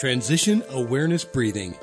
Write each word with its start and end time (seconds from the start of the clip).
Transition 0.00 0.64
Awareness 0.70 1.26
Breathing. 1.26 1.74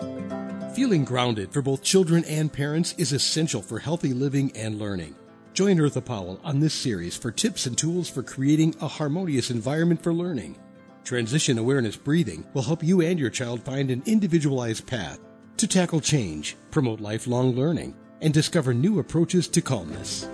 Feeling 0.73 1.05
grounded 1.05 1.53
for 1.53 1.61
both 1.61 1.83
children 1.83 2.25
and 2.25 2.51
parents 2.51 2.95
is 2.97 3.13
essential 3.13 3.61
for 3.61 3.77
healthy 3.77 4.11
living 4.11 4.51
and 4.55 4.79
learning. 4.79 5.13
Join 5.53 5.77
Eartha 5.77 6.03
Powell 6.03 6.41
on 6.43 6.59
this 6.59 6.73
series 6.73 7.15
for 7.15 7.29
tips 7.29 7.67
and 7.67 7.77
tools 7.77 8.09
for 8.09 8.23
creating 8.23 8.73
a 8.81 8.87
harmonious 8.87 9.51
environment 9.51 10.01
for 10.01 10.15
learning. 10.15 10.57
Transition 11.03 11.59
Awareness 11.59 11.95
Breathing 11.95 12.43
will 12.55 12.63
help 12.63 12.81
you 12.81 13.01
and 13.01 13.19
your 13.19 13.29
child 13.29 13.61
find 13.61 13.91
an 13.91 14.01
individualized 14.07 14.87
path 14.87 15.19
to 15.57 15.67
tackle 15.67 16.01
change, 16.01 16.57
promote 16.71 16.99
lifelong 16.99 17.55
learning, 17.55 17.95
and 18.23 18.33
discover 18.33 18.73
new 18.73 18.97
approaches 18.97 19.47
to 19.49 19.61
calmness. 19.61 20.27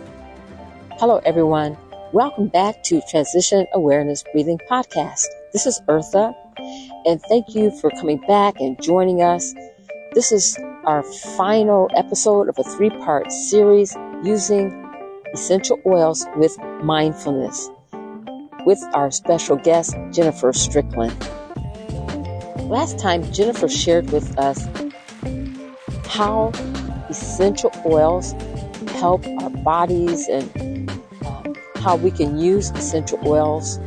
Hello, 1.00 1.18
everyone. 1.26 1.76
Welcome 2.14 2.48
back 2.48 2.82
to 2.84 3.02
Transition 3.10 3.68
Awareness 3.74 4.24
Breathing 4.32 4.62
Podcast. 4.72 5.26
This 5.52 5.66
is 5.66 5.82
Eartha, 5.90 6.34
and 6.58 7.22
thank 7.30 7.56
you 7.56 7.72
for 7.80 7.90
coming 7.92 8.22
back 8.28 8.60
and 8.60 8.82
joining 8.82 9.22
us. 9.22 9.54
This 10.14 10.32
is 10.32 10.58
our 10.86 11.04
final 11.36 11.90
episode 11.96 12.50
of 12.50 12.58
a 12.60 12.64
three 12.64 12.90
part 12.90 13.32
series 13.32 13.96
using 14.24 14.72
essential 15.34 15.80
oils 15.86 16.26
with 16.36 16.58
mindfulness 16.84 17.70
with 18.66 18.82
our 18.94 19.12
special 19.12 19.56
guest, 19.56 19.96
Jennifer 20.12 20.54
Strickland. 20.54 21.14
Last 22.70 22.98
time, 22.98 23.30
Jennifer 23.32 23.68
shared 23.68 24.12
with 24.12 24.38
us 24.38 24.68
how 26.08 26.52
essential 27.10 27.72
oils 27.86 28.34
help 28.96 29.26
our 29.42 29.50
bodies 29.50 30.28
and 30.30 30.90
uh, 31.26 31.44
how 31.80 31.96
we 31.96 32.12
can 32.12 32.38
use 32.40 32.72
essential 32.72 33.20
oils 33.28 33.80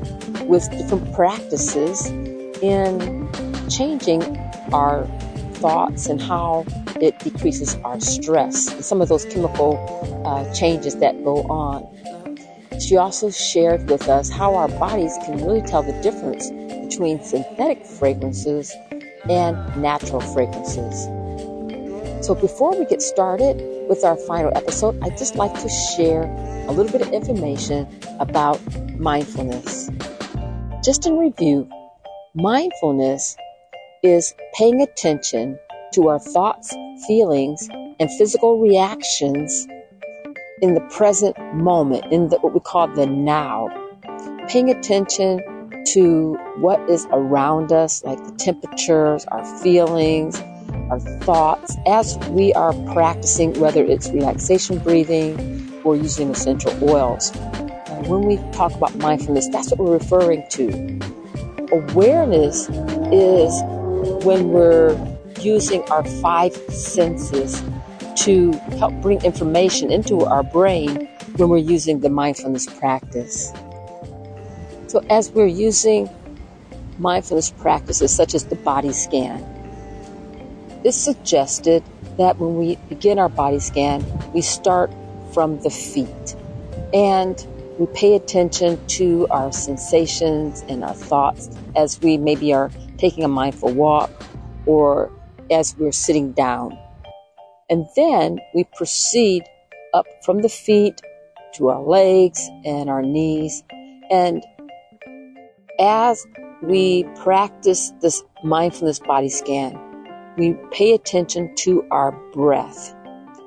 with 0.44 0.68
different 0.70 1.12
practices 1.14 2.10
in 2.62 3.28
changing 3.68 4.22
our 4.72 5.06
thoughts 5.54 6.06
and 6.06 6.20
how 6.20 6.64
it 7.00 7.18
decreases 7.20 7.76
our 7.84 8.00
stress 8.00 8.72
and 8.72 8.84
some 8.84 9.00
of 9.00 9.08
those 9.08 9.24
chemical 9.26 9.76
uh, 10.26 10.52
changes 10.54 10.96
that 10.96 11.22
go 11.24 11.42
on. 11.44 11.86
She 12.80 12.96
also 12.96 13.30
shared 13.30 13.88
with 13.90 14.08
us 14.08 14.28
how 14.28 14.54
our 14.54 14.68
bodies 14.68 15.16
can 15.24 15.44
really 15.44 15.62
tell 15.62 15.82
the 15.82 15.98
difference 16.02 16.50
between 16.88 17.22
synthetic 17.22 17.84
fragrances 17.86 18.74
and 19.28 19.56
natural 19.80 20.20
fragrances. 20.20 21.06
So 22.24 22.34
before 22.34 22.78
we 22.78 22.84
get 22.86 23.02
started 23.02 23.56
with 23.88 24.04
our 24.04 24.16
final 24.16 24.56
episode, 24.56 24.98
I'd 25.02 25.16
just 25.16 25.36
like 25.36 25.54
to 25.60 25.68
share 25.68 26.22
a 26.68 26.72
little 26.72 26.90
bit 26.90 27.02
of 27.02 27.12
information 27.12 27.86
about 28.18 28.60
mindfulness. 28.98 29.90
Just 30.82 31.06
in 31.06 31.18
review, 31.18 31.68
mindfulness 32.36 33.34
is 34.02 34.34
paying 34.54 34.82
attention 34.82 35.58
to 35.94 36.08
our 36.08 36.18
thoughts, 36.18 36.76
feelings, 37.06 37.66
and 37.98 38.10
physical 38.18 38.60
reactions 38.60 39.66
in 40.60 40.74
the 40.74 40.82
present 40.90 41.34
moment, 41.54 42.04
in 42.12 42.28
the, 42.28 42.36
what 42.40 42.52
we 42.52 42.60
call 42.60 42.88
the 42.88 43.06
now. 43.06 43.68
Paying 44.48 44.68
attention 44.68 45.40
to 45.86 46.34
what 46.58 46.78
is 46.90 47.06
around 47.10 47.72
us, 47.72 48.04
like 48.04 48.22
the 48.22 48.32
temperatures, 48.32 49.24
our 49.28 49.44
feelings, 49.62 50.38
our 50.90 51.00
thoughts, 51.00 51.74
as 51.86 52.18
we 52.28 52.52
are 52.52 52.74
practicing, 52.92 53.58
whether 53.58 53.82
it's 53.82 54.10
relaxation 54.10 54.78
breathing 54.78 55.80
or 55.84 55.96
using 55.96 56.30
essential 56.30 56.72
oils. 56.84 57.30
When 58.04 58.22
we 58.22 58.36
talk 58.52 58.74
about 58.74 58.94
mindfulness, 58.96 59.48
that's 59.48 59.70
what 59.70 59.80
we're 59.80 59.94
referring 59.94 60.44
to. 60.50 61.15
Awareness 61.72 62.68
is 63.12 63.62
when 64.24 64.50
we're 64.50 64.96
using 65.40 65.82
our 65.90 66.04
five 66.04 66.54
senses 66.70 67.62
to 68.16 68.52
help 68.78 68.94
bring 69.02 69.22
information 69.24 69.90
into 69.90 70.24
our 70.24 70.42
brain 70.42 71.08
when 71.36 71.48
we're 71.48 71.58
using 71.58 72.00
the 72.00 72.08
mindfulness 72.08 72.66
practice. 72.66 73.52
So, 74.86 75.04
as 75.10 75.30
we're 75.30 75.46
using 75.46 76.08
mindfulness 76.98 77.50
practices 77.50 78.14
such 78.14 78.34
as 78.34 78.44
the 78.44 78.56
body 78.56 78.92
scan, 78.92 79.44
it's 80.84 80.96
suggested 80.96 81.82
that 82.16 82.38
when 82.38 82.56
we 82.56 82.76
begin 82.88 83.18
our 83.18 83.28
body 83.28 83.58
scan, 83.58 84.04
we 84.32 84.40
start 84.40 84.90
from 85.32 85.60
the 85.62 85.70
feet 85.70 86.36
and 86.94 87.44
we 87.78 87.86
pay 87.86 88.14
attention 88.14 88.84
to 88.86 89.26
our 89.30 89.52
sensations 89.52 90.64
and 90.68 90.82
our 90.82 90.94
thoughts 90.94 91.50
as 91.74 92.00
we 92.00 92.16
maybe 92.16 92.52
are 92.52 92.70
taking 92.96 93.24
a 93.24 93.28
mindful 93.28 93.72
walk 93.72 94.10
or 94.64 95.12
as 95.50 95.76
we're 95.78 95.92
sitting 95.92 96.32
down. 96.32 96.76
And 97.68 97.86
then 97.94 98.38
we 98.54 98.64
proceed 98.76 99.44
up 99.92 100.06
from 100.24 100.40
the 100.42 100.48
feet 100.48 101.00
to 101.54 101.68
our 101.68 101.82
legs 101.82 102.48
and 102.64 102.88
our 102.88 103.02
knees. 103.02 103.62
And 104.10 104.44
as 105.78 106.26
we 106.62 107.04
practice 107.16 107.92
this 108.00 108.22
mindfulness 108.42 109.00
body 109.00 109.28
scan, 109.28 109.78
we 110.38 110.54
pay 110.70 110.92
attention 110.92 111.54
to 111.56 111.84
our 111.90 112.12
breath, 112.32 112.94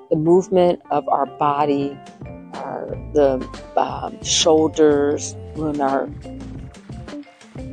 the 0.10 0.16
movement 0.16 0.82
of 0.92 1.08
our 1.08 1.26
body, 1.38 1.98
the 3.14 3.48
um, 3.78 4.22
shoulders, 4.24 5.36
when 5.56 5.82
our 5.82 6.10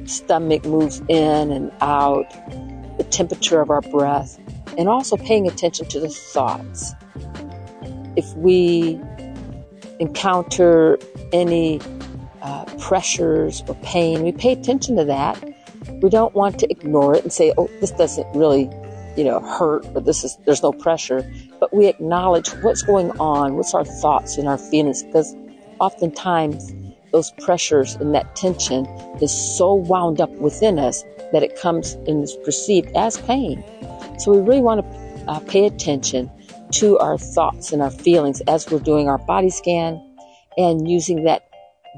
stomach 0.07 0.65
moves 0.65 1.01
in 1.09 1.51
and 1.51 1.73
out, 1.81 2.29
the 2.99 3.05
temperature 3.05 3.61
of 3.61 3.71
our 3.71 3.83
breath 3.83 4.39
and 4.79 4.89
also 4.89 5.17
paying 5.17 5.47
attention 5.47 5.87
to 5.87 6.01
the 6.01 6.09
thoughts. 6.09 6.95
If 8.17 8.33
we 8.35 9.01
encounter 9.99 10.99
any 11.33 11.81
uh, 12.43 12.65
pressures 12.79 13.63
or 13.69 13.75
pain, 13.77 14.23
we 14.23 14.33
pay 14.33 14.53
attention 14.53 14.97
to 14.97 15.05
that. 15.05 15.43
We 16.03 16.11
don't 16.11 16.35
want 16.35 16.59
to 16.61 16.71
ignore 16.71 17.15
it 17.17 17.23
and 17.23 17.33
say, 17.33 17.53
"Oh, 17.57 17.69
this 17.81 17.91
doesn't 17.93 18.27
really, 18.35 18.71
you 19.17 19.25
know, 19.25 19.41
hurt," 19.41 19.87
or 19.95 20.01
"This 20.01 20.25
is 20.25 20.37
there's 20.45 20.63
no 20.63 20.73
pressure." 20.73 21.31
But 21.67 21.77
we 21.77 21.89
acknowledge 21.89 22.51
what's 22.63 22.83
going 22.83 23.11
on, 23.19 23.57
what's 23.57 23.75
our 23.75 23.85
thoughts 23.85 24.39
and 24.39 24.47
our 24.47 24.57
feelings, 24.57 25.03
because 25.03 25.35
oftentimes 25.81 26.73
those 27.11 27.33
pressures 27.41 27.97
and 27.97 28.15
that 28.15 28.37
tension 28.37 28.87
is 29.21 29.33
so 29.59 29.75
wound 29.75 30.21
up 30.21 30.31
within 30.35 30.79
us 30.79 31.03
that 31.33 31.43
it 31.43 31.61
comes 31.61 31.95
and 32.07 32.23
is 32.23 32.37
perceived 32.45 32.95
as 32.95 33.19
pain. 33.19 33.65
So 34.21 34.31
we 34.31 34.43
really 34.43 34.61
want 34.61 34.83
to 34.83 35.25
uh, 35.27 35.41
pay 35.41 35.67
attention 35.67 36.31
to 36.75 37.01
our 37.01 37.19
thoughts 37.19 37.73
and 37.73 37.83
our 37.83 37.91
feelings 37.91 38.41
as 38.43 38.71
we're 38.71 38.79
doing 38.79 39.09
our 39.09 39.19
body 39.19 39.51
scan 39.51 40.01
and 40.57 40.89
using 40.89 41.25
that 41.25 41.49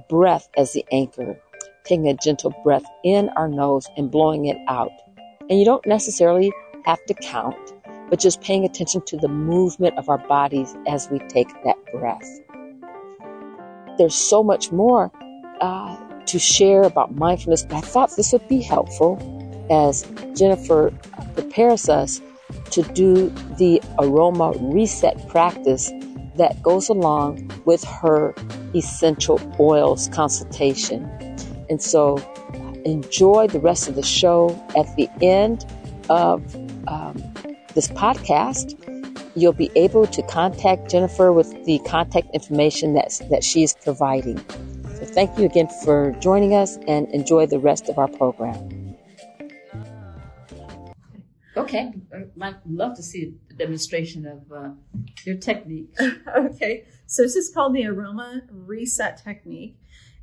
breath 0.09 0.49
as 0.57 0.73
the 0.73 0.87
anchor, 0.93 1.39
taking 1.85 2.09
a 2.09 2.15
gentle 2.15 2.55
breath 2.65 2.85
in 3.05 3.29
our 3.37 3.49
nose 3.49 3.87
and 3.99 4.11
blowing 4.11 4.47
it 4.47 4.57
out. 4.67 4.93
And 5.51 5.59
you 5.59 5.67
don't 5.67 5.85
necessarily 5.85 6.51
have 6.87 7.05
to 7.05 7.13
count, 7.13 7.55
but 8.11 8.19
just 8.19 8.41
paying 8.41 8.65
attention 8.65 9.03
to 9.07 9.17
the 9.17 9.29
movement 9.29 9.97
of 9.99 10.09
our 10.09 10.19
bodies 10.19 10.77
as 10.87 11.09
we 11.11 11.19
take 11.29 11.49
that 11.65 11.77
breath. 11.93 12.41
There's 13.99 14.15
so 14.15 14.43
much 14.43 14.71
more 14.73 15.11
uh, 15.61 15.97
to 16.27 16.39
share 16.39 16.83
about 16.83 17.15
mindfulness, 17.15 17.65
but 17.65 17.77
I 17.77 17.81
thought 17.81 18.15
this 18.17 18.33
would 18.33 18.47
be 18.49 18.63
helpful 18.63 19.19
as 19.71 20.07
Jennifer 20.35 20.93
prepares 21.35 21.89
us 21.89 22.21
to 22.71 22.83
do 22.83 23.31
the 23.59 23.83
aroma 23.99 24.53
reset 24.61 25.29
practice 25.29 25.91
that 26.37 26.63
goes 26.63 26.89
along 26.89 27.51
with 27.65 27.83
her 27.85 28.35
essential 28.75 29.41
oils 29.59 30.09
consultation. 30.09 31.05
And 31.69 31.83
so 31.83 32.17
enjoy 32.85 33.49
the 33.49 33.61
rest 33.61 33.89
of 33.89 33.97
the 33.97 34.03
show. 34.03 34.51
At 34.77 34.95
the 34.97 35.09
end 35.21 35.67
of 36.09 36.55
um, 36.87 37.23
this 37.79 37.87
podcast, 37.87 38.75
you'll 39.37 39.53
be 39.53 39.71
able 39.77 40.05
to 40.05 40.21
contact 40.23 40.91
Jennifer 40.91 41.33
with 41.33 41.65
the 41.65 41.79
contact 41.87 42.27
information 42.35 42.93
that's, 42.93 43.21
that 43.31 43.45
she 43.45 43.63
is 43.63 43.77
providing. 43.85 44.37
So 44.97 45.05
thank 45.05 45.39
you 45.39 45.45
again 45.45 45.69
for 45.85 46.11
joining 46.19 46.55
us 46.55 46.77
and 46.89 47.07
enjoy 47.15 47.47
the 47.47 47.61
rest 47.61 47.89
of 47.89 47.97
our 47.97 48.09
program. 48.09 48.97
Okay, 51.57 51.93
I'd 52.43 52.57
love 52.67 52.97
to 52.97 53.03
see 53.03 53.33
a 53.49 53.55
demonstration 53.55 54.27
of 54.27 54.41
uh, 54.51 54.71
your 55.25 55.37
technique. 55.37 55.95
okay, 56.37 56.85
so 57.07 57.23
this 57.23 57.37
is 57.37 57.49
called 57.55 57.77
the 57.77 57.87
aroma 57.87 58.43
reset 58.51 59.23
technique. 59.23 59.79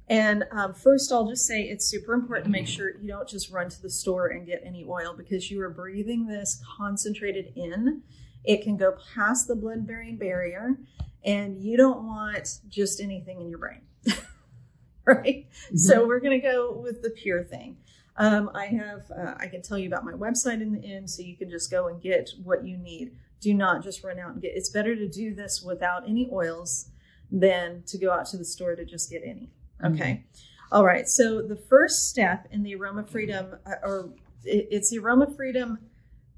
And 0.08 0.46
um, 0.52 0.74
first, 0.74 1.12
I'll 1.12 1.28
just 1.28 1.48
say 1.48 1.64
it's 1.64 1.86
super 1.86 2.14
important 2.14 2.46
to 2.46 2.52
make 2.52 2.68
sure 2.68 2.92
you 3.02 3.08
don't 3.08 3.28
just 3.28 3.52
run 3.52 3.70
to 3.70 3.82
the 3.82 3.90
store 3.90 4.28
and 4.28 4.46
get 4.46 4.62
any 4.64 4.86
oil 4.88 5.16
because 5.18 5.50
you 5.50 5.62
are 5.62 5.70
breathing 5.70 6.28
this 6.28 6.62
concentrated 6.78 7.52
in. 7.56 8.04
It 8.44 8.62
can 8.62 8.78
go 8.78 8.96
past 9.16 9.48
the 9.48 9.56
blood 9.56 9.88
brain 9.88 10.18
barrier, 10.18 10.78
and 11.24 11.60
you 11.60 11.76
don't 11.76 12.06
want 12.06 12.60
just 12.68 13.02
anything 13.02 13.42
in 13.42 13.50
your 13.50 13.58
brain. 13.58 13.82
right? 15.06 15.48
Mm-hmm. 15.50 15.78
So, 15.78 16.06
we're 16.06 16.20
going 16.20 16.40
to 16.40 16.48
go 16.48 16.72
with 16.72 17.02
the 17.02 17.10
pure 17.10 17.44
thing. 17.44 17.78
Um, 18.18 18.52
I 18.54 18.68
have, 18.68 19.12
uh, 19.12 19.34
I 19.40 19.48
can 19.48 19.62
tell 19.62 19.78
you 19.78 19.88
about 19.88 20.06
my 20.06 20.14
website 20.14 20.62
in 20.62 20.72
the 20.72 20.86
end, 20.86 21.10
so 21.10 21.24
you 21.24 21.36
can 21.36 21.50
just 21.50 21.72
go 21.72 21.88
and 21.88 22.00
get 22.02 22.30
what 22.44 22.66
you 22.66 22.78
need. 22.78 23.18
Do 23.42 23.54
not 23.54 23.84
just 23.84 24.04
run 24.04 24.20
out 24.20 24.34
and 24.34 24.42
get. 24.42 24.52
It's 24.56 24.70
better 24.70 24.96
to 24.96 25.08
do 25.08 25.34
this 25.34 25.62
without 25.62 26.08
any 26.08 26.30
oils 26.32 26.90
than 27.32 27.84
to 27.88 27.98
go 27.98 28.12
out 28.12 28.28
to 28.28 28.38
the 28.38 28.46
store 28.46 28.76
to 28.76 28.86
just 28.86 29.10
get 29.10 29.24
any. 29.26 29.50
Okay. 29.84 30.24
All 30.72 30.86
right. 30.86 31.08
So 31.08 31.42
the 31.42 31.56
first 31.56 32.10
step 32.10 32.48
in 32.52 32.64
the 32.64 32.76
aroma 32.76 33.04
freedom, 33.04 33.56
uh, 33.66 33.88
or 33.88 34.10
it, 34.44 34.68
it's 34.72 34.90
the 34.90 35.00
aroma 35.00 35.28
freedom 35.36 35.80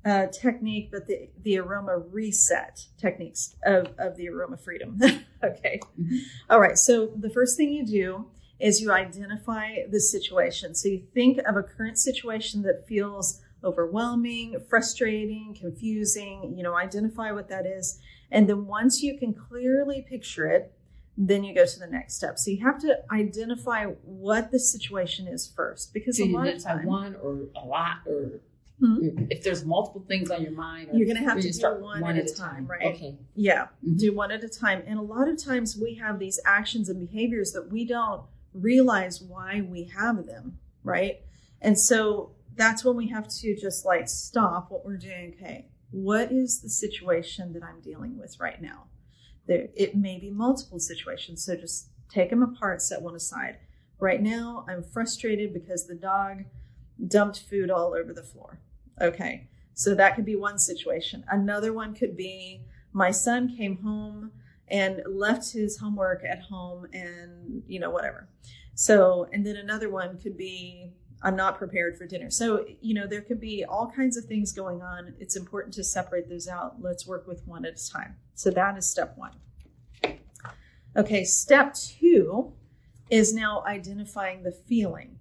uh, 0.05 0.27
technique, 0.27 0.89
but 0.91 1.07
the, 1.07 1.29
the 1.43 1.57
aroma 1.59 1.97
reset 1.97 2.85
techniques 2.97 3.55
of, 3.65 3.93
of 3.97 4.15
the 4.15 4.29
aroma 4.29 4.57
freedom. 4.57 4.99
okay. 5.43 5.79
Mhm. 5.99 6.19
All 6.49 6.59
right. 6.59 6.77
So 6.77 7.07
the 7.15 7.29
first 7.29 7.57
thing 7.57 7.71
you 7.71 7.85
do 7.85 8.27
is 8.59 8.81
you 8.81 8.91
identify 8.91 9.85
the 9.89 9.99
situation. 9.99 10.73
So 10.73 10.89
you 10.89 11.03
think 11.13 11.39
of 11.39 11.55
a 11.55 11.63
current 11.63 11.99
situation 11.99 12.63
that 12.63 12.87
feels 12.87 13.41
overwhelming, 13.63 14.59
frustrating, 14.69 15.55
confusing, 15.59 16.53
you 16.55 16.63
know, 16.63 16.75
identify 16.75 17.31
what 17.31 17.49
that 17.49 17.65
is. 17.65 17.99
And 18.31 18.47
then 18.49 18.65
once 18.65 19.01
you 19.01 19.17
can 19.17 19.33
clearly 19.33 20.01
picture 20.01 20.47
it, 20.47 20.73
then 21.17 21.43
you 21.43 21.53
go 21.55 21.65
to 21.65 21.79
the 21.79 21.87
next 21.87 22.15
step. 22.15 22.37
So 22.37 22.51
you 22.51 22.63
have 22.63 22.79
to 22.81 22.99
identify 23.11 23.85
what 23.85 24.51
the 24.51 24.59
situation 24.59 25.27
is 25.27 25.47
first 25.47 25.93
because 25.93 26.17
So 26.17 26.25
a 26.25 26.27
lot 26.27 26.47
of 26.47 26.61
time 26.61 26.85
one 26.85 27.15
or 27.15 27.47
a 27.55 27.65
lot, 27.65 27.97
or 28.05 28.39
Hmm? 28.79 28.99
if 29.31 29.43
there's 29.43 29.65
multiple 29.65 30.05
things 30.07 30.29
on 30.29 30.43
your 30.43 30.51
mind, 30.51 30.89
you're 30.93 31.07
going 31.07 31.17
to 31.17 31.27
have 31.27 31.37
to 31.37 31.47
do 31.47 31.51
start 31.51 31.81
one, 31.81 32.03
at 32.15 32.29
a 32.29 32.31
time, 32.31 32.67
right? 32.67 32.85
Okay. 32.85 33.17
Yeah, 33.33 33.69
Mhm. 33.83 33.97
do 33.97 34.13
one 34.13 34.29
at 34.29 34.43
a 34.43 34.49
time. 34.49 34.83
And 34.85 34.99
a 34.99 35.01
lot 35.01 35.27
of 35.27 35.43
times 35.43 35.75
we 35.75 35.95
have 35.95 36.19
these 36.19 36.39
actions 36.45 36.87
and 36.87 36.99
behaviors 36.99 37.53
that 37.53 37.71
we 37.71 37.85
don't 37.85 38.21
realize 38.53 39.19
why 39.19 39.61
we 39.61 39.85
have 39.85 40.27
them, 40.27 40.59
right? 40.83 41.21
And 41.59 41.79
so 41.79 42.35
that's 42.55 42.85
when 42.85 42.95
we 42.95 43.07
have 43.07 43.27
to 43.27 43.55
just 43.55 43.83
like 43.83 44.07
stop 44.07 44.69
what 44.69 44.85
we're 44.85 44.97
doing. 44.97 45.33
Okay, 45.35 45.65
what 45.89 46.31
is 46.31 46.61
the 46.61 46.69
situation 46.69 47.53
that 47.53 47.63
I'm 47.63 47.81
dealing 47.81 48.19
with 48.19 48.39
right 48.39 48.61
now? 48.61 48.85
There, 49.47 49.67
it 49.75 49.95
may 49.95 50.19
be 50.19 50.29
multiple 50.29 50.79
situations. 50.79 51.44
So 51.44 51.55
just 51.55 51.89
take 52.09 52.29
them 52.29 52.44
apart, 52.44 52.81
set 52.81 53.01
one 53.01 53.15
aside. 53.15 53.57
Right 53.99 54.21
now, 54.21 54.65
I'm 54.67 54.83
frustrated 54.83 55.53
because 55.53 55.88
the 55.88 55.95
dog 55.95 56.44
dumped 57.07 57.39
food 57.39 57.71
all 57.71 57.94
over 57.94 58.13
the 58.13 58.23
floor. 58.23 58.59
Okay, 59.01 59.47
so 59.73 59.95
that 59.95 60.15
could 60.15 60.25
be 60.25 60.35
one 60.35 60.59
situation. 60.59 61.23
Another 61.29 61.73
one 61.73 61.94
could 61.94 62.17
be 62.17 62.61
my 62.94 63.11
son 63.11 63.55
came 63.55 63.77
home 63.77 64.31
and 64.69 65.01
left 65.07 65.53
his 65.53 65.77
homework 65.77 66.23
at 66.23 66.41
home 66.41 66.88
and, 66.94 67.63
you 67.67 67.79
know, 67.79 67.89
whatever. 67.89 68.27
So, 68.73 69.27
and 69.31 69.45
then 69.45 69.55
another 69.55 69.89
one 69.89 70.17
could 70.17 70.38
be 70.38 70.94
I'm 71.23 71.35
not 71.35 71.57
prepared 71.57 71.97
for 71.97 72.05
dinner. 72.05 72.29
So, 72.29 72.65
you 72.81 72.93
know, 72.93 73.07
there 73.07 73.21
can 73.21 73.37
be 73.37 73.65
all 73.65 73.89
kinds 73.89 74.17
of 74.17 74.25
things 74.25 74.51
going 74.51 74.81
on. 74.81 75.15
It's 75.19 75.35
important 75.35 75.73
to 75.75 75.83
separate 75.83 76.29
those 76.29 76.47
out. 76.47 76.81
Let's 76.81 77.07
work 77.07 77.27
with 77.27 77.41
one 77.45 77.65
at 77.65 77.79
a 77.79 77.91
time. 77.91 78.15
So, 78.35 78.51
that 78.51 78.77
is 78.77 78.89
step 78.89 79.17
one. 79.17 79.31
Okay, 80.95 81.23
step 81.23 81.73
two 81.73 82.53
is 83.09 83.33
now 83.33 83.63
identifying 83.65 84.43
the 84.43 84.51
feeling. 84.51 85.17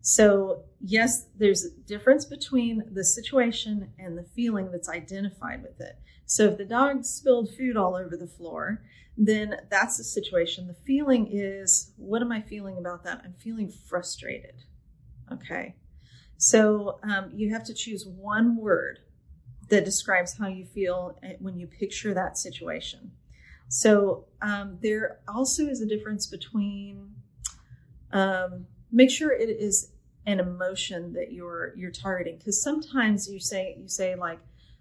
So, 0.00 0.64
yes, 0.80 1.26
there's 1.36 1.64
a 1.64 1.70
difference 1.86 2.26
between 2.26 2.84
the 2.92 3.04
situation 3.04 3.90
and 3.98 4.18
the 4.18 4.24
feeling 4.36 4.70
that's 4.70 4.88
identified 4.88 5.62
with 5.62 5.80
it. 5.80 5.98
So, 6.26 6.44
if 6.46 6.58
the 6.58 6.64
dog 6.64 7.04
spilled 7.04 7.54
food 7.56 7.76
all 7.76 7.96
over 7.96 8.16
the 8.16 8.26
floor, 8.26 8.82
then 9.16 9.56
that's 9.70 9.96
the 9.96 10.04
situation. 10.04 10.66
The 10.66 10.74
feeling 10.74 11.28
is 11.30 11.92
what 11.96 12.22
am 12.22 12.32
I 12.32 12.40
feeling 12.40 12.78
about 12.78 13.04
that? 13.04 13.22
I'm 13.24 13.34
feeling 13.34 13.72
frustrated. 13.88 14.54
Okay. 15.32 15.74
So, 16.36 16.98
um, 17.02 17.30
you 17.32 17.52
have 17.52 17.64
to 17.64 17.74
choose 17.74 18.06
one 18.06 18.56
word 18.56 18.98
that 19.70 19.84
describes 19.84 20.36
how 20.36 20.48
you 20.48 20.64
feel 20.64 21.18
eh, 21.22 21.34
when 21.38 21.58
you 21.58 21.66
picture 21.66 22.12
that 22.14 22.36
situation. 22.36 23.12
So, 23.68 24.26
um, 24.42 24.78
there 24.82 25.20
also 25.26 25.66
is 25.66 25.80
a 25.80 25.86
difference 25.86 26.26
between 26.26 27.14
um, 28.12 28.66
make 28.90 29.10
sure 29.10 29.32
it 29.32 29.48
is 29.48 29.90
an 30.26 30.40
emotion 30.40 31.12
that 31.12 31.32
you're 31.32 31.74
you're 31.76 31.90
targeting 31.90 32.38
because 32.38 32.62
sometimes 32.62 33.28
you 33.28 33.38
say 33.38 33.76
you 33.78 33.88
say 33.88 34.14
like 34.14 34.38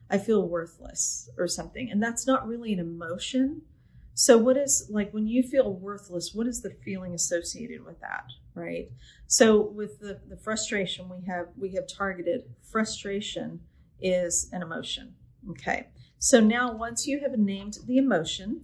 i 0.10 0.18
feel 0.18 0.48
worthless 0.48 1.30
or 1.38 1.48
something 1.48 1.90
and 1.92 2.01
that's 2.01 2.25
not 2.25 2.48
really 2.48 2.72
an 2.72 2.80
emotion 2.80 3.62
so 4.13 4.38
what 4.38 4.57
is 4.57 4.88
like 4.89 5.12
when 5.12 5.27
you 5.27 5.44
feel 5.44 5.74
worthless 5.74 6.33
what 6.33 6.48
is 6.48 6.62
the 6.62 6.69
feeling 6.83 7.13
associated 7.13 7.83
with 7.83 8.00
that 8.00 8.25
right 8.56 8.92
so 9.27 9.60
with 9.60 10.00
the 10.00 10.19
the 10.30 10.38
frustration 10.38 11.10
we 11.10 11.25
have 11.25 11.48
we 11.57 11.74
have 11.74 11.88
targeted 11.88 12.44
frustration 12.62 13.60
is 14.01 14.50
an 14.51 14.62
emotion 14.62 15.13
okay 15.50 15.88
so 16.19 16.39
now 16.39 16.71
once 16.71 17.07
you 17.07 17.19
have 17.19 17.38
named 17.38 17.77
the 17.88 17.98
emotion 17.98 18.62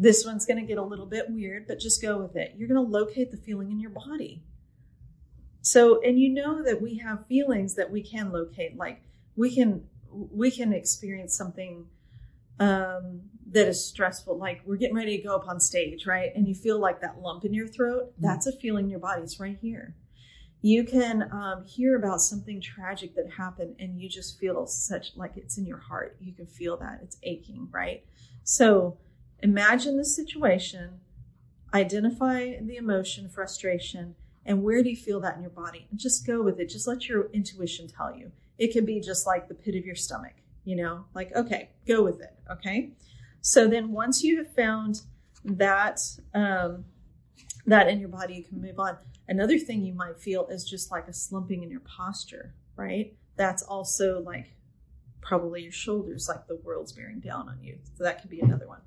this 0.00 0.24
one's 0.24 0.46
going 0.46 0.58
to 0.58 0.66
get 0.66 0.78
a 0.78 0.82
little 0.82 1.04
bit 1.04 1.26
weird, 1.28 1.66
but 1.68 1.78
just 1.78 2.00
go 2.00 2.16
with 2.16 2.34
it. 2.34 2.54
You're 2.56 2.68
going 2.68 2.82
to 2.82 2.90
locate 2.90 3.30
the 3.30 3.36
feeling 3.36 3.70
in 3.70 3.80
your 3.80 3.90
body. 3.90 4.42
So, 5.60 6.00
and 6.00 6.18
you 6.18 6.30
know 6.30 6.62
that 6.62 6.80
we 6.80 6.96
have 6.98 7.26
feelings 7.26 7.74
that 7.74 7.90
we 7.90 8.02
can 8.02 8.32
locate. 8.32 8.78
Like 8.78 9.02
we 9.36 9.54
can, 9.54 9.84
we 10.10 10.50
can 10.50 10.72
experience 10.72 11.36
something 11.36 11.84
um, 12.58 13.22
that 13.52 13.66
is 13.68 13.84
stressful. 13.84 14.38
Like 14.38 14.62
we're 14.64 14.76
getting 14.76 14.96
ready 14.96 15.16
to 15.16 15.22
go 15.22 15.34
up 15.34 15.48
on 15.48 15.60
stage, 15.60 16.06
right? 16.06 16.30
And 16.34 16.46
you 16.46 16.54
feel 16.54 16.78
like 16.78 17.00
that 17.00 17.20
lump 17.20 17.44
in 17.44 17.54
your 17.54 17.66
throat. 17.66 18.12
That's 18.18 18.46
a 18.46 18.52
feeling 18.52 18.86
in 18.86 18.90
your 18.90 19.00
body. 19.00 19.22
It's 19.22 19.40
right 19.40 19.58
here. 19.60 19.94
You 20.62 20.84
can 20.84 21.30
um, 21.32 21.64
hear 21.64 21.96
about 21.96 22.20
something 22.20 22.60
tragic 22.60 23.14
that 23.14 23.30
happened, 23.38 23.76
and 23.78 23.98
you 23.98 24.10
just 24.10 24.38
feel 24.38 24.66
such 24.66 25.16
like 25.16 25.32
it's 25.36 25.56
in 25.56 25.64
your 25.64 25.78
heart. 25.78 26.16
You 26.20 26.34
can 26.34 26.46
feel 26.46 26.76
that 26.78 27.00
it's 27.02 27.16
aching, 27.22 27.68
right? 27.70 28.04
So 28.44 28.98
imagine 29.42 29.96
the 29.96 30.04
situation, 30.04 31.00
identify 31.72 32.56
the 32.60 32.76
emotion, 32.76 33.30
frustration, 33.30 34.16
and 34.44 34.62
where 34.62 34.82
do 34.82 34.90
you 34.90 34.96
feel 34.96 35.20
that 35.20 35.36
in 35.36 35.42
your 35.42 35.50
body? 35.50 35.86
And 35.90 35.98
just 35.98 36.26
go 36.26 36.42
with 36.42 36.60
it. 36.60 36.68
Just 36.68 36.86
let 36.86 37.08
your 37.08 37.30
intuition 37.32 37.88
tell 37.88 38.14
you. 38.14 38.32
It 38.58 38.72
can 38.72 38.84
be 38.84 39.00
just 39.00 39.26
like 39.26 39.48
the 39.48 39.54
pit 39.54 39.74
of 39.76 39.86
your 39.86 39.94
stomach, 39.94 40.34
you 40.64 40.76
know, 40.76 41.04
like, 41.14 41.34
okay, 41.34 41.70
go 41.86 42.02
with 42.02 42.20
it. 42.20 42.34
Okay. 42.50 42.90
So 43.40 43.66
then 43.68 43.92
once 43.92 44.22
you 44.22 44.38
have 44.38 44.54
found 44.54 45.02
that, 45.44 46.00
um, 46.34 46.84
that 47.66 47.88
in 47.88 48.00
your 48.00 48.08
body, 48.08 48.34
you 48.34 48.44
can 48.44 48.60
move 48.60 48.78
on. 48.78 48.98
Another 49.28 49.58
thing 49.58 49.84
you 49.84 49.94
might 49.94 50.18
feel 50.18 50.46
is 50.48 50.64
just 50.64 50.90
like 50.90 51.08
a 51.08 51.12
slumping 51.12 51.62
in 51.62 51.70
your 51.70 51.80
posture, 51.80 52.54
right? 52.76 53.14
That's 53.36 53.62
also 53.62 54.20
like 54.20 54.52
probably 55.20 55.62
your 55.62 55.72
shoulders, 55.72 56.28
like 56.28 56.46
the 56.46 56.56
world's 56.56 56.92
bearing 56.92 57.20
down 57.20 57.48
on 57.48 57.62
you. 57.62 57.78
So 57.96 58.04
that 58.04 58.20
could 58.20 58.30
be 58.30 58.40
another 58.40 58.66
one. 58.66 58.80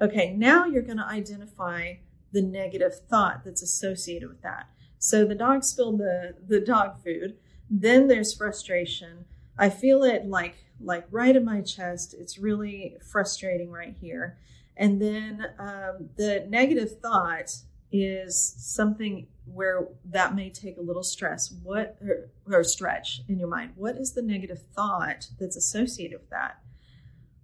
Okay, 0.00 0.32
now 0.34 0.66
you're 0.66 0.82
going 0.82 0.98
to 0.98 1.06
identify 1.06 1.94
the 2.32 2.42
negative 2.42 3.00
thought 3.08 3.42
that's 3.44 3.62
associated 3.62 4.28
with 4.28 4.42
that. 4.42 4.68
So 4.98 5.24
the 5.24 5.34
dog 5.34 5.64
spilled 5.64 5.98
the, 5.98 6.34
the 6.46 6.60
dog 6.60 7.02
food. 7.02 7.36
Then 7.68 8.08
there's 8.08 8.34
frustration. 8.34 9.24
I 9.58 9.68
feel 9.68 10.02
it 10.04 10.26
like 10.26 10.61
like 10.82 11.06
right 11.10 11.34
in 11.34 11.44
my 11.44 11.60
chest. 11.60 12.14
It's 12.18 12.38
really 12.38 12.96
frustrating 13.10 13.70
right 13.70 13.94
here. 14.00 14.38
And 14.76 15.00
then 15.00 15.46
um, 15.58 16.08
the 16.16 16.46
negative 16.48 16.98
thought 17.00 17.54
is 17.90 18.54
something 18.56 19.26
where 19.44 19.88
that 20.04 20.34
may 20.34 20.48
take 20.48 20.78
a 20.78 20.82
little 20.82 21.02
stress. 21.02 21.52
What 21.62 21.98
or, 22.00 22.30
or 22.50 22.64
stretch 22.64 23.20
in 23.28 23.38
your 23.38 23.48
mind? 23.48 23.72
What 23.76 23.96
is 23.96 24.12
the 24.12 24.22
negative 24.22 24.62
thought 24.74 25.28
that's 25.38 25.56
associated 25.56 26.18
with 26.18 26.30
that? 26.30 26.58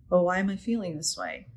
Well, 0.08 0.24
why 0.24 0.38
am 0.38 0.48
I 0.48 0.56
feeling 0.56 0.96
this 0.96 1.16
way? 1.18 1.48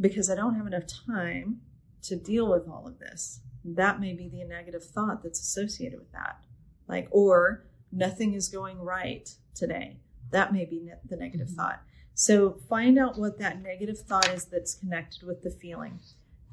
Because 0.00 0.30
I 0.30 0.36
don't 0.36 0.54
have 0.54 0.66
enough 0.66 0.84
time 1.06 1.60
to 2.02 2.16
deal 2.16 2.48
with 2.48 2.68
all 2.68 2.86
of 2.86 2.98
this. 2.98 3.40
That 3.64 4.00
may 4.00 4.14
be 4.14 4.28
the 4.28 4.44
negative 4.44 4.84
thought 4.84 5.22
that's 5.22 5.40
associated 5.40 5.98
with 5.98 6.12
that. 6.12 6.38
Like, 6.86 7.08
or 7.10 7.66
nothing 7.92 8.34
is 8.34 8.48
going 8.48 8.78
right 8.78 9.28
today. 9.54 9.98
That 10.30 10.52
may 10.52 10.64
be 10.64 10.80
ne- 10.80 10.94
the 11.04 11.16
negative 11.16 11.48
Mhm. 11.48 11.54
thought. 11.56 11.82
So 12.14 12.52
find 12.68 12.98
out 12.98 13.18
what 13.18 13.38
that 13.38 13.62
negative 13.62 13.98
thought 13.98 14.32
is 14.32 14.44
that's 14.44 14.74
connected 14.74 15.22
with 15.22 15.42
the 15.42 15.50
feeling. 15.50 16.00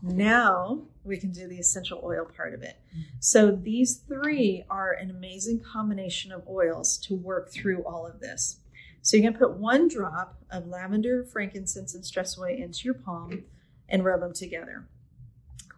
Now 0.01 0.83
we 1.03 1.17
can 1.17 1.31
do 1.31 1.47
the 1.47 1.57
essential 1.57 1.99
oil 2.03 2.25
part 2.25 2.53
of 2.53 2.61
it. 2.61 2.77
So 3.19 3.51
these 3.51 3.97
three 3.97 4.63
are 4.69 4.91
an 4.91 5.09
amazing 5.09 5.59
combination 5.61 6.31
of 6.31 6.47
oils 6.47 6.97
to 6.99 7.15
work 7.15 7.49
through 7.51 7.83
all 7.83 8.05
of 8.05 8.19
this. 8.19 8.59
So 9.01 9.17
you're 9.17 9.23
going 9.23 9.33
to 9.33 9.39
put 9.39 9.57
one 9.57 9.87
drop 9.87 10.41
of 10.51 10.67
lavender, 10.67 11.23
frankincense, 11.23 11.95
and 11.95 12.05
stress 12.05 12.37
away 12.37 12.59
into 12.59 12.81
your 12.85 12.93
palm 12.93 13.45
and 13.89 14.03
rub 14.05 14.19
them 14.19 14.33
together. 14.33 14.87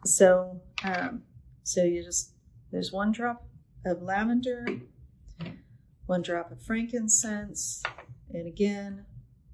So, 0.05 0.61
um, 0.83 1.23
so 1.63 1.83
you 1.83 2.03
just 2.03 2.31
there's 2.71 2.91
one 2.91 3.11
drop 3.11 3.47
of 3.85 4.01
lavender, 4.01 4.65
one 6.09 6.23
drop 6.23 6.51
of 6.51 6.59
frankincense, 6.59 7.83
and 8.33 8.47
again, 8.47 9.05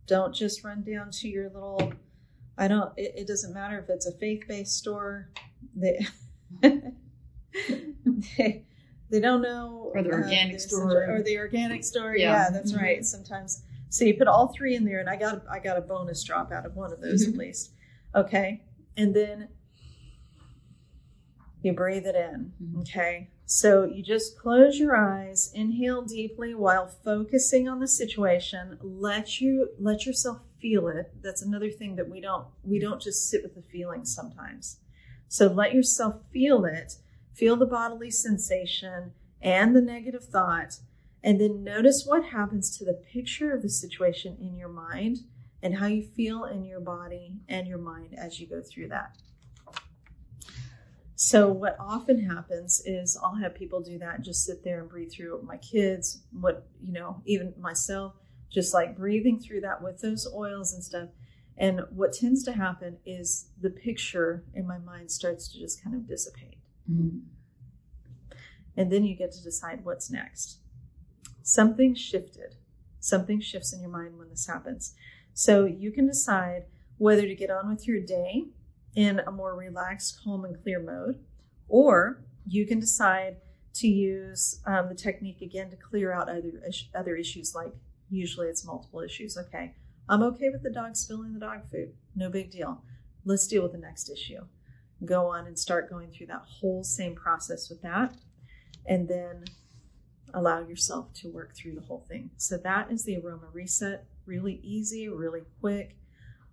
don't 0.08 0.34
just 0.34 0.64
run 0.64 0.82
down 0.84 1.12
to 1.12 1.28
your 1.28 1.50
little. 1.50 1.92
I 2.58 2.70
don't. 2.70 2.94
It, 2.98 3.12
it 3.18 3.28
doesn't 3.28 3.54
matter 3.54 3.78
if 3.78 3.90
it's 3.90 4.06
a 4.06 4.14
faith-based 4.14 4.72
store. 4.74 5.30
They, 5.76 6.00
they 8.38 8.64
they 9.10 9.20
don't 9.20 9.42
know 9.42 9.92
Or 9.94 10.02
the 10.02 10.10
uh, 10.12 10.14
organic 10.14 10.54
the 10.56 10.60
store. 10.60 11.10
or 11.18 11.22
the 11.22 11.38
organic 11.38 11.84
store. 11.84 12.16
Yeah. 12.16 12.32
Yeah, 12.46 12.50
that's 12.52 12.72
Mhm. 12.72 12.82
right. 12.82 13.06
Sometimes 13.06 13.64
so 13.90 14.06
you 14.06 14.14
put 14.16 14.28
all 14.28 14.48
three 14.48 14.76
in 14.76 14.86
there, 14.86 15.00
and 15.00 15.10
I 15.10 15.18
got 15.18 15.44
I 15.52 15.60
got 15.60 15.78
a 15.78 15.82
bonus 15.82 16.24
drop 16.24 16.52
out 16.54 16.66
of 16.66 16.76
one 16.78 16.94
of 16.94 17.02
those 17.02 17.28
at 17.28 17.36
least. 17.36 17.72
Okay, 18.16 18.64
and 18.96 19.14
then 19.14 19.50
you 21.66 21.74
breathe 21.74 22.06
it 22.06 22.16
in. 22.16 22.54
Mhm. 22.62 22.82
Okay, 22.82 23.30
so 23.46 23.84
you 23.84 24.04
just 24.04 24.38
close 24.38 24.80
your 24.80 24.96
eyes, 24.96 25.52
inhale 25.54 26.04
deeply 26.04 26.54
while 26.54 26.88
focusing 26.88 27.68
on 27.68 27.80
the 27.80 27.88
situation. 27.88 28.78
Let 28.82 29.42
you 29.42 29.70
let 29.80 30.06
yourself 30.06 30.42
feel 30.62 30.88
it. 30.88 31.12
That's 31.22 31.42
another 31.42 31.70
thing 31.70 31.96
that 31.96 32.10
we 32.10 32.22
don't 32.22 32.48
we 32.64 32.80
don't 32.80 33.02
just 33.02 33.28
sit 33.28 33.44
with 33.44 33.56
the 33.56 33.62
feelings 33.62 34.14
sometimes. 34.14 34.80
So 35.28 35.48
let 35.48 35.74
yourself 35.74 36.22
feel 36.32 36.66
it. 36.66 36.98
Feel 37.34 37.58
the 37.58 37.66
bodily 37.66 38.12
sensation 38.12 39.12
and 39.42 39.76
the 39.76 39.82
negative 39.82 40.24
thought, 40.24 40.80
and 41.22 41.42
then 41.42 41.64
notice 41.64 42.06
what 42.06 42.26
happens 42.26 42.78
to 42.78 42.86
the 42.86 42.94
picture 42.94 43.54
of 43.54 43.62
the 43.62 43.70
situation 43.70 44.38
in 44.40 44.56
your 44.56 44.70
mind 44.70 45.20
and 45.62 45.76
how 45.76 45.88
you 45.88 46.04
feel 46.04 46.46
in 46.46 46.64
your 46.64 46.80
body 46.80 47.34
and 47.50 47.68
your 47.68 47.78
mind 47.78 48.14
as 48.18 48.40
you 48.40 48.48
go 48.48 48.62
through 48.62 48.88
that. 48.88 49.18
So, 51.16 51.50
what 51.50 51.78
often 51.80 52.30
happens 52.30 52.82
is 52.86 53.18
I'll 53.24 53.36
have 53.36 53.56
people 53.56 53.80
do 53.80 53.98
that, 54.00 54.22
just 54.22 54.46
sit 54.46 54.64
there 54.64 54.82
and 54.82 54.90
breathe 54.90 55.12
through 55.12 55.38
it. 55.38 55.44
My 55.44 55.58
kids, 55.58 56.24
what, 56.32 56.68
you 56.82 56.92
know, 56.92 57.22
even 57.26 57.54
myself, 57.58 58.16
just 58.50 58.74
like 58.74 58.98
breathing 58.98 59.40
through 59.40 59.62
that 59.62 59.82
with 59.82 60.02
those 60.02 60.28
oils 60.34 60.74
and 60.74 60.84
stuff. 60.84 61.10
And 61.58 61.82
what 61.90 62.12
tends 62.12 62.44
to 62.44 62.52
happen 62.52 62.98
is 63.06 63.48
the 63.62 63.70
picture 63.70 64.44
in 64.54 64.68
my 64.68 64.78
mind 64.78 65.10
starts 65.10 65.48
to 65.50 65.60
just 65.60 65.82
kind 65.82 65.96
of 65.96 66.06
dissipate. 66.06 66.58
Mhm. 66.90 67.22
And 68.76 68.92
then 68.92 69.06
you 69.06 69.16
get 69.16 69.32
to 69.34 69.44
decide 69.44 69.86
what's 69.86 70.12
next. 70.12 70.58
Something 71.44 71.96
shifted. 71.96 72.56
Something 73.00 73.40
shifts 73.40 73.72
in 73.72 73.80
your 73.80 73.90
mind 73.90 74.18
when 74.18 74.30
this 74.30 74.48
happens. 74.48 74.96
So 75.34 75.64
you 75.66 75.92
can 75.92 76.08
decide 76.08 76.66
whether 76.98 77.26
to 77.26 77.36
get 77.36 77.50
on 77.50 77.70
with 77.70 77.88
your 77.88 78.02
day 78.02 78.48
in 78.96 79.20
a 79.20 79.32
more 79.32 79.56
relaxed, 79.56 80.20
calm, 80.24 80.46
and 80.46 80.62
clear 80.62 80.82
mode, 80.82 81.20
or 81.68 82.24
you 82.48 82.66
can 82.66 82.80
decide 82.80 83.38
to 83.74 83.88
use 83.88 84.62
um, 84.66 84.88
the 84.88 84.96
technique 84.96 85.42
again 85.42 85.70
to 85.70 85.76
clear 85.76 86.14
out 86.14 86.30
other 86.30 86.52
other 86.94 87.16
issues. 87.16 87.54
Like 87.54 87.74
usually 88.10 88.48
it's 88.48 88.66
multiple 88.66 89.02
issues. 89.02 89.38
Okay, 89.38 89.74
I'm 90.08 90.24
okay 90.24 90.50
with 90.50 90.64
the 90.64 90.70
dog 90.70 90.96
spilling 90.96 91.34
the 91.34 91.40
dog 91.40 91.70
food. 91.70 91.94
No 92.16 92.30
big 92.30 92.52
deal. 92.52 92.84
Let's 93.26 93.48
deal 93.48 93.64
with 93.64 93.74
the 93.74 93.78
next 93.80 94.10
issue. 94.10 94.46
Go 95.04 95.28
on 95.28 95.46
and 95.46 95.60
start 95.60 95.90
going 95.90 96.12
through 96.12 96.28
that 96.28 96.44
whole 96.48 96.84
same 96.84 97.16
process 97.16 97.70
with 97.70 97.82
that, 97.82 98.16
and 98.86 99.08
then 99.08 99.44
allow 100.34 100.60
yourself 100.60 101.14
to 101.14 101.30
work 101.30 101.56
through 101.56 101.76
the 101.76 101.82
whole 101.82 102.06
thing. 102.08 102.30
So 102.38 102.58
that 102.58 102.92
is 102.92 103.04
the 103.04 103.18
aroma 103.18 103.48
reset. 103.52 104.06
Really 104.26 104.60
easy, 104.64 105.08
really 105.10 105.44
quick. 105.60 105.98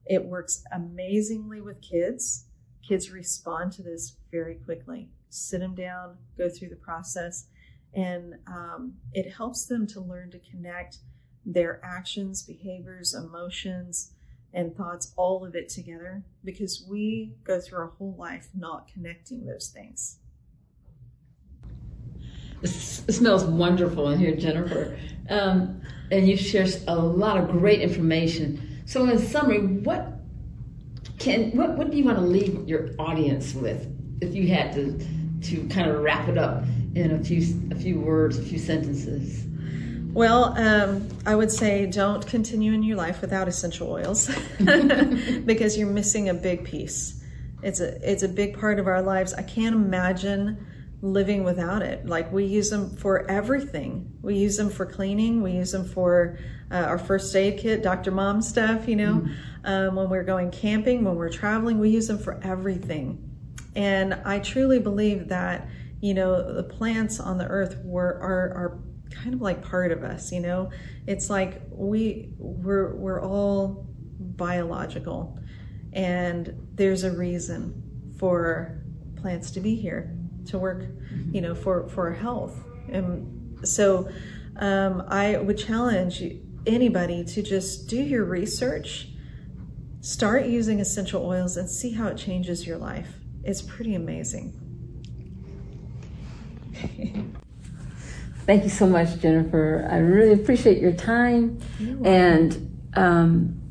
It 0.06 0.24
works 0.24 0.64
amazingly 0.72 1.60
with 1.60 1.80
kids. 1.80 2.46
Kids 2.86 3.10
respond 3.10 3.72
to 3.72 3.82
this 3.82 4.16
very 4.30 4.56
quickly. 4.56 5.08
Sit 5.30 5.60
them 5.60 5.74
down, 5.74 6.16
go 6.36 6.48
through 6.48 6.68
the 6.68 6.76
process, 6.76 7.46
and 7.94 8.34
um, 8.46 8.94
it 9.12 9.30
helps 9.32 9.66
them 9.66 9.86
to 9.88 10.00
learn 10.00 10.30
to 10.30 10.38
connect 10.38 10.98
their 11.44 11.80
actions, 11.84 12.42
behaviors, 12.42 13.14
emotions, 13.14 14.12
and 14.54 14.76
thoughts, 14.76 15.12
all 15.16 15.44
of 15.46 15.54
it 15.54 15.68
together, 15.68 16.22
because 16.44 16.84
we 16.88 17.32
go 17.44 17.60
through 17.60 17.78
our 17.78 17.86
whole 17.86 18.14
life 18.18 18.48
not 18.54 18.88
connecting 18.92 19.46
those 19.46 19.68
things. 19.68 20.18
It 22.62 22.68
smells 22.68 23.44
wonderful 23.44 24.10
in 24.10 24.20
here, 24.20 24.36
Jennifer. 24.36 24.96
Um, 25.28 25.80
and 26.10 26.28
you 26.28 26.36
share 26.36 26.66
a 26.86 26.94
lot 26.94 27.36
of 27.36 27.50
great 27.50 27.80
information. 27.80 28.71
So, 28.84 29.08
in 29.08 29.18
summary, 29.18 29.60
what 29.60 30.12
can 31.18 31.50
what, 31.52 31.76
what 31.76 31.90
do 31.90 31.96
you 31.96 32.04
want 32.04 32.18
to 32.18 32.24
leave 32.24 32.68
your 32.68 32.90
audience 32.98 33.54
with 33.54 33.86
if 34.20 34.34
you 34.34 34.48
had 34.48 34.72
to 34.74 34.98
to 35.48 35.68
kind 35.68 35.90
of 35.90 36.00
wrap 36.00 36.28
it 36.28 36.38
up 36.38 36.64
in 36.94 37.12
a 37.12 37.24
few 37.24 37.42
a 37.70 37.74
few 37.74 38.00
words, 38.00 38.38
a 38.38 38.42
few 38.42 38.58
sentences? 38.58 39.44
Well, 40.12 40.56
um, 40.58 41.08
I 41.24 41.34
would 41.34 41.50
say 41.50 41.86
don't 41.86 42.26
continue 42.26 42.74
in 42.74 42.82
your 42.82 42.98
life 42.98 43.22
without 43.22 43.48
essential 43.48 43.90
oils 43.90 44.30
because 45.46 45.78
you're 45.78 45.88
missing 45.88 46.28
a 46.28 46.34
big 46.34 46.64
piece. 46.64 47.22
It's 47.62 47.80
a 47.80 48.10
it's 48.10 48.22
a 48.22 48.28
big 48.28 48.58
part 48.58 48.78
of 48.78 48.86
our 48.86 49.00
lives. 49.00 49.32
I 49.32 49.42
can't 49.42 49.74
imagine 49.74 50.66
living 51.02 51.42
without 51.42 51.82
it. 51.82 52.06
Like 52.06 52.32
we 52.32 52.44
use 52.44 52.70
them 52.70 52.96
for 52.96 53.28
everything. 53.28 54.16
We 54.22 54.36
use 54.36 54.56
them 54.56 54.70
for 54.70 54.86
cleaning. 54.86 55.42
We 55.42 55.50
use 55.52 55.72
them 55.72 55.84
for 55.84 56.38
uh, 56.70 56.76
our 56.76 56.98
first 56.98 57.34
aid 57.34 57.58
kit, 57.58 57.82
Dr. 57.82 58.12
Mom 58.12 58.40
stuff. 58.40 58.88
You 58.88 58.96
know, 58.96 59.26
um, 59.64 59.96
when 59.96 60.08
we're 60.08 60.22
going 60.22 60.52
camping, 60.52 61.04
when 61.04 61.16
we're 61.16 61.28
traveling, 61.28 61.80
we 61.80 61.90
use 61.90 62.06
them 62.06 62.18
for 62.18 62.40
everything. 62.42 63.28
And 63.74 64.14
I 64.24 64.38
truly 64.38 64.78
believe 64.78 65.28
that 65.28 65.68
you 66.00 66.14
know 66.14 66.54
the 66.54 66.62
plants 66.62 67.18
on 67.20 67.36
the 67.36 67.46
earth 67.46 67.78
were 67.84 68.18
are 68.20 68.54
are 68.54 68.80
kind 69.10 69.34
of 69.34 69.42
like 69.42 69.62
part 69.62 69.90
of 69.90 70.04
us. 70.04 70.30
You 70.30 70.40
know, 70.40 70.70
it's 71.08 71.28
like 71.28 71.62
we 71.70 72.32
we're 72.38 72.94
we're 72.94 73.20
all 73.20 73.86
biological, 74.20 75.36
and 75.92 76.54
there's 76.74 77.02
a 77.02 77.10
reason 77.10 78.14
for 78.18 78.78
plants 79.16 79.50
to 79.52 79.60
be 79.60 79.74
here 79.74 80.16
to 80.46 80.58
work. 80.58 80.84
You 81.30 81.40
know, 81.40 81.54
for 81.54 81.88
for 81.88 82.08
our 82.08 82.14
health. 82.14 82.62
And 82.88 83.66
so, 83.66 84.08
um, 84.56 85.04
I 85.08 85.36
would 85.38 85.58
challenge 85.58 86.22
anybody 86.66 87.24
to 87.24 87.42
just 87.42 87.88
do 87.88 87.96
your 87.96 88.24
research. 88.24 89.08
Start 90.00 90.46
using 90.46 90.80
essential 90.80 91.24
oils 91.24 91.56
and 91.56 91.70
see 91.70 91.92
how 91.92 92.08
it 92.08 92.16
changes 92.16 92.66
your 92.66 92.76
life. 92.76 93.14
It's 93.44 93.62
pretty 93.62 93.94
amazing. 93.94 94.58
Thank 98.46 98.64
you 98.64 98.70
so 98.70 98.86
much, 98.88 99.20
Jennifer. 99.20 99.88
I 99.88 99.98
really 99.98 100.32
appreciate 100.32 100.78
your 100.80 100.92
time. 100.92 101.60
And 102.04 102.88
um, 102.94 103.62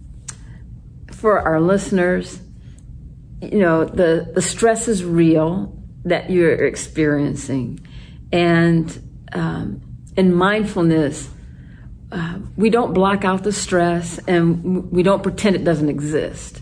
for 1.12 1.40
our 1.42 1.60
listeners, 1.60 2.40
you 3.42 3.60
know, 3.60 3.84
the, 3.84 4.32
the 4.34 4.42
stress 4.42 4.88
is 4.88 5.04
real 5.04 5.81
that 6.06 6.30
you're 6.30 6.66
experiencing. 6.66 7.80
And 8.32 9.26
um, 9.34 9.82
in 10.16 10.34
mindfulness, 10.34 11.30
uh, 12.12 12.40
we 12.58 12.70
don't 12.70 12.94
block 12.94 13.24
out 13.24 13.44
the 13.44 13.52
stress 13.52 14.20
and 14.28 14.92
we 14.92 15.04
don't 15.04 15.24
pretend 15.24 15.56
it 15.56 15.64
doesn't 15.64 15.90
exist. 15.90 16.62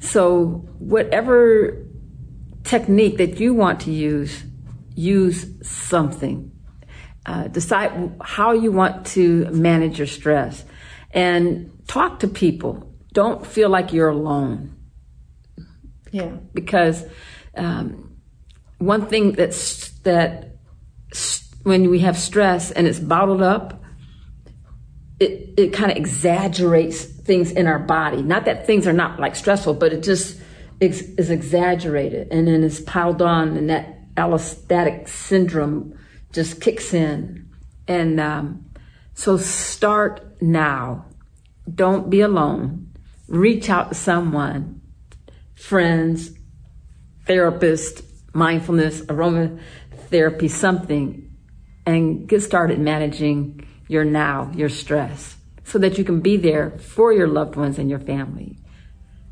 So, 0.00 0.64
whatever 0.78 1.84
technique 2.64 3.16
that 3.18 3.40
you 3.40 3.54
want 3.54 3.80
to 3.80 3.90
use, 3.90 4.44
use 4.94 5.46
something. 5.62 6.52
Uh, 7.26 7.48
decide 7.48 8.16
how 8.22 8.52
you 8.52 8.72
want 8.72 9.06
to 9.06 9.44
manage 9.50 9.98
your 9.98 10.06
stress 10.06 10.64
and 11.10 11.70
talk 11.86 12.20
to 12.20 12.28
people. 12.28 12.90
Don't 13.12 13.46
feel 13.46 13.68
like 13.68 13.92
you're 13.92 14.08
alone. 14.08 14.74
Yeah. 16.10 16.36
Because 16.54 17.04
um, 17.56 18.07
one 18.78 19.06
thing 19.06 19.32
that's 19.32 19.90
that 20.00 20.56
when 21.62 21.90
we 21.90 22.00
have 22.00 22.16
stress 22.16 22.70
and 22.70 22.86
it's 22.86 22.98
bottled 22.98 23.42
up, 23.42 23.82
it, 25.20 25.54
it 25.56 25.72
kind 25.72 25.90
of 25.90 25.96
exaggerates 25.96 27.04
things 27.04 27.50
in 27.50 27.66
our 27.66 27.78
body. 27.78 28.22
Not 28.22 28.44
that 28.44 28.66
things 28.66 28.86
are 28.86 28.92
not 28.92 29.18
like 29.18 29.34
stressful, 29.36 29.74
but 29.74 29.92
it 29.92 30.02
just 30.02 30.40
ex- 30.80 31.00
is 31.00 31.30
exaggerated 31.30 32.28
and 32.30 32.46
then 32.46 32.62
it's 32.62 32.80
piled 32.80 33.20
on, 33.20 33.56
and 33.56 33.68
that 33.68 34.14
allostatic 34.14 35.08
syndrome 35.08 35.98
just 36.32 36.60
kicks 36.60 36.94
in. 36.94 37.48
And 37.86 38.20
um, 38.20 38.66
so 39.14 39.36
start 39.36 40.40
now. 40.40 41.06
Don't 41.72 42.08
be 42.08 42.20
alone. 42.20 42.92
Reach 43.26 43.68
out 43.68 43.90
to 43.90 43.94
someone, 43.94 44.80
friends, 45.54 46.30
therapist, 47.26 48.02
mindfulness, 48.38 49.02
aromatherapy, 49.02 50.48
something, 50.48 51.28
and 51.84 52.28
get 52.28 52.42
started 52.42 52.78
managing 52.78 53.66
your 53.88 54.04
now, 54.04 54.50
your 54.54 54.68
stress, 54.68 55.36
so 55.64 55.78
that 55.78 55.98
you 55.98 56.04
can 56.04 56.20
be 56.20 56.36
there 56.36 56.70
for 56.78 57.12
your 57.12 57.26
loved 57.26 57.56
ones 57.56 57.78
and 57.78 57.90
your 57.90 57.98
family. 57.98 58.56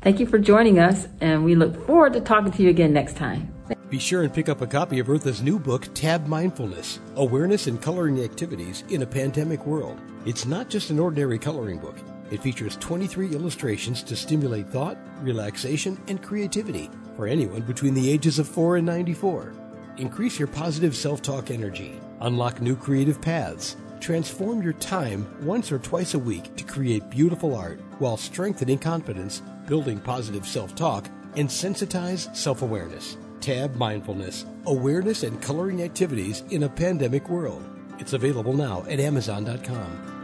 Thank 0.01 0.19
you 0.19 0.27
for 0.27 0.37
joining 0.37 0.77
us, 0.77 1.07
and 1.21 1.43
we 1.43 1.55
look 1.55 1.85
forward 1.87 2.13
to 2.13 2.21
talking 2.21 2.51
to 2.51 2.63
you 2.63 2.69
again 2.69 2.93
next 2.93 3.15
time. 3.15 3.53
Be 3.89 3.99
sure 3.99 4.23
and 4.23 4.33
pick 4.33 4.49
up 4.49 4.61
a 4.61 4.67
copy 4.67 4.99
of 4.99 5.09
Eartha's 5.09 5.41
new 5.41 5.57
book, 5.57 5.87
Tab 5.93 6.27
Mindfulness 6.27 6.99
Awareness 7.15 7.67
and 7.67 7.81
Coloring 7.81 8.21
Activities 8.21 8.83
in 8.89 9.01
a 9.01 9.07
Pandemic 9.07 9.65
World. 9.65 9.99
It's 10.25 10.45
not 10.45 10.69
just 10.69 10.89
an 10.89 10.99
ordinary 10.99 11.39
coloring 11.39 11.79
book, 11.79 11.97
it 12.29 12.41
features 12.41 12.75
23 12.77 13.31
illustrations 13.31 14.03
to 14.03 14.15
stimulate 14.15 14.69
thought, 14.69 14.97
relaxation, 15.21 15.97
and 16.07 16.21
creativity 16.21 16.89
for 17.17 17.27
anyone 17.27 17.63
between 17.63 17.93
the 17.93 18.09
ages 18.09 18.39
of 18.39 18.47
4 18.47 18.77
and 18.77 18.85
94. 18.85 19.53
Increase 19.97 20.39
your 20.39 20.47
positive 20.47 20.95
self 20.95 21.21
talk 21.21 21.51
energy 21.51 21.99
Unlock 22.21 22.61
new 22.61 22.75
creative 22.75 23.21
paths. 23.21 23.75
Transform 23.99 24.61
your 24.61 24.73
time 24.73 25.27
once 25.41 25.71
or 25.71 25.79
twice 25.79 26.13
a 26.13 26.19
week 26.19 26.55
to 26.55 26.63
create 26.63 27.09
beautiful 27.09 27.55
art 27.55 27.79
while 27.99 28.17
strengthening 28.17 28.77
confidence, 28.77 29.41
building 29.67 29.99
positive 29.99 30.45
self 30.45 30.75
talk, 30.75 31.07
and 31.35 31.47
sensitize 31.47 32.35
self 32.35 32.61
awareness. 32.61 33.17
Tab 33.39 33.75
Mindfulness 33.75 34.45
Awareness 34.65 35.23
and 35.23 35.41
Coloring 35.41 35.83
Activities 35.83 36.43
in 36.49 36.63
a 36.63 36.69
Pandemic 36.69 37.29
World. 37.29 37.63
It's 37.99 38.13
available 38.13 38.53
now 38.53 38.83
at 38.89 38.99
Amazon.com. 38.99 40.16